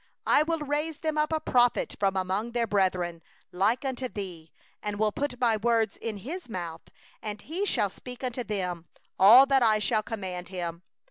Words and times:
18I 0.25 0.47
will 0.47 0.59
raise 0.61 0.97
them 1.01 1.15
up 1.15 1.31
a 1.31 1.39
prophet 1.39 1.95
from 1.99 2.17
among 2.17 2.53
their 2.53 2.65
brethren, 2.65 3.21
like 3.51 3.85
unto 3.85 4.07
thee; 4.07 4.51
and 4.81 4.95
I 4.95 4.97
will 4.97 5.11
put 5.11 5.39
My 5.39 5.57
words 5.57 5.95
in 5.95 6.17
his 6.17 6.49
mouth, 6.49 6.81
and 7.21 7.39
he 7.39 7.67
shall 7.67 7.91
speak 7.91 8.23
unto 8.23 8.43
them 8.43 8.87
all 9.19 9.45
that 9.45 9.61
I 9.61 9.77
shall 9.77 10.01
command 10.01 10.49
him. 10.49 10.81